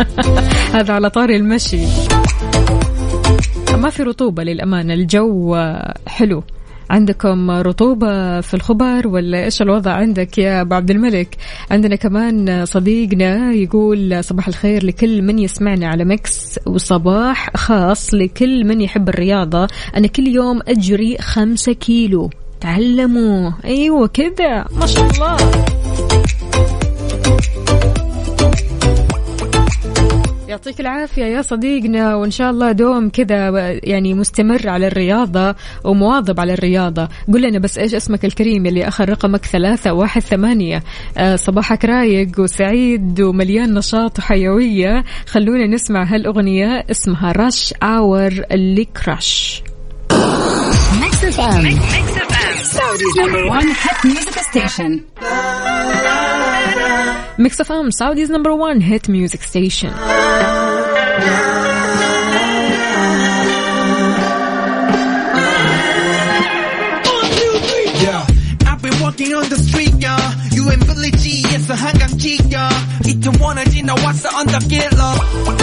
[0.74, 1.84] هذا على طاري المشي.
[3.76, 4.94] ما في رطوبة للأمانة.
[4.94, 5.56] الجو
[6.06, 6.42] حلو.
[6.90, 11.36] عندكم رطوبة في الخبر ولا إيش الوضع عندك يا أبو عبد الملك؟
[11.70, 18.80] عندنا كمان صديقنا يقول صباح الخير لكل من يسمعنا على مكس وصباح خاص لكل من
[18.80, 19.68] يحب الرياضة.
[19.96, 22.30] أنا كل يوم أجري خمسة كيلو.
[22.60, 25.36] تعلموا أيوة كذا ما شاء الله.
[30.56, 33.50] يعطيك العافية يا صديقنا وإن شاء الله دوم كذا
[33.84, 35.54] يعني مستمر على الرياضة
[35.84, 37.08] ومواظب على الرياضة.
[37.32, 40.82] قل لنا بس إيش اسمك الكريم اللي آخر رقمك ثلاثة واحد ثمانية.
[41.18, 45.04] آه صباحك رايق وسعيد ومليان نشاط وحيوية.
[45.26, 49.62] خلونا نسمع هالأغنية اسمها رش آور اللي كراش
[51.00, 51.64] Mix FM.
[52.76, 54.90] Saudi's number one hit music station.
[57.39, 59.91] ميكس اف ام سعوديز نمبر 1 هيت ميوزك ستيشن
[68.03, 68.25] Yeah,
[68.65, 70.17] I've been walking on the street, yeah.
[70.51, 72.73] You ain't Billy G, yes, a 한강 G, yeah.
[73.07, 75.54] 이틀 원하지 나 왔어 on the get low.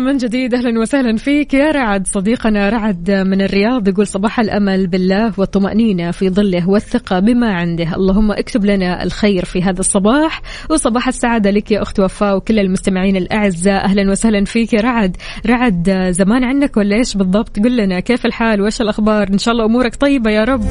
[0.00, 0.54] من جديد.
[0.54, 1.54] أهلا وسهلا فيك.
[1.54, 7.52] يا رعد صديقنا رعد من الرياض يقول صباح الأمل بالله والطمأنينة في ظله والثقة بما
[7.52, 7.94] عنده.
[7.96, 10.42] اللهم اكتب لنا الخير في هذا الصباح.
[10.70, 13.84] وصباح السعادة لك يا أخت وفاء وكل المستمعين الأعزاء.
[13.84, 15.16] أهلا وسهلا فيك يا رعد.
[15.46, 19.64] رعد زمان عنك ولا إيش بالضبط؟ قل لنا كيف الحال؟ وإيش الأخبار؟ إن شاء الله
[19.64, 20.64] أمورك طيبة يا رب.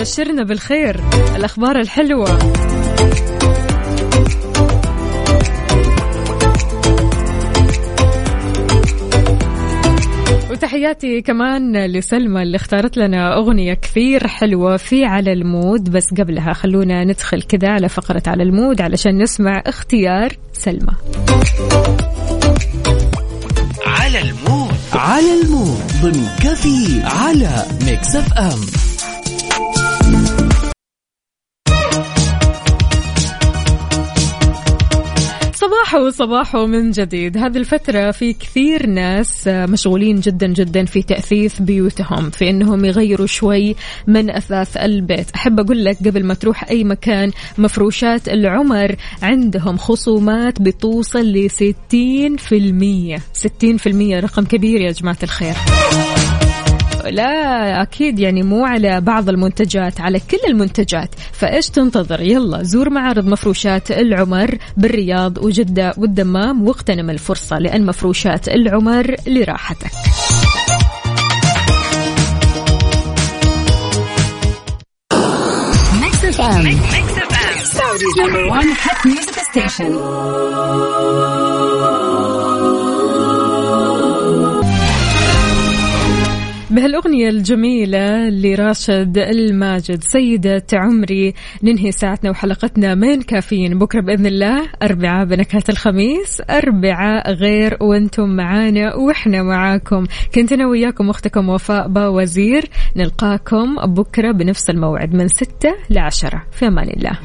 [0.00, 1.00] بشرنا بالخير.
[1.36, 2.38] الأخبار الحلوة.
[10.50, 15.90] وتحياتي كمان لسلمى اللي اختارت لنا أغنية كثير حلوة في على ال mood.
[15.90, 20.92] بس قبلها خلونا ندخل كذا على فقرة على ال mood علشان نسمع اختيار سلمى.
[23.86, 24.74] على ال mood.
[24.92, 25.82] على ال mood.
[26.02, 28.85] ضمن كافيين على Mix FM.
[35.76, 37.38] صباحو صباحو من جديد.
[37.38, 43.76] هذه الفترة في كثير ناس مشغولين جدا جدا في تأثيث بيوتهم في إنهم يغيروا شوي
[44.06, 45.30] من أثاث البيت.
[45.30, 53.20] أحب أقول لك قبل ما تروح أي مكان مفروشات العمر عندهم خصومات بتوصل ل 60%
[53.32, 55.54] 60% رقم كبير يا جماعة الخير.
[57.06, 63.26] لا أكيد يعني مو على بعض المنتجات على كل المنتجات فإيش تنتظر يلا زور معارض
[63.26, 69.90] مفروشات العمر بالرياض وجدة والدمام واغتنم الفرصة لأن مفروشات العمر لراحتك
[76.00, 76.64] Mix FM.
[77.76, 79.92] Saudi's number one hit music station.
[86.76, 93.78] بهالأغنية الجميلة لراشد الماجد سيدة عمري ننهي ساعتنا وحلقتنا من كافيين.
[93.78, 100.06] بكرة بإذن الله أربعاء بنكهات الخميس أربعاء غير وأنتم معانا وإحنا معاكم.
[100.34, 102.64] كنت أنا وياكم أختكم وفاء باوزير
[102.96, 106.42] نلقاكم بكرة بنفس الموعد من ستة لعشرة.
[106.52, 107.18] في أمان الله.